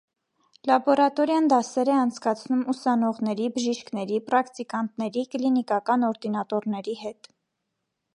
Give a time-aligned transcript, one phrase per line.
[0.69, 7.31] Լաբորատորիան դասեր է անցկացնում ուսանողների, բժիշկների, պրակտիկանտների, կլինիկական օրդինատորների հետ։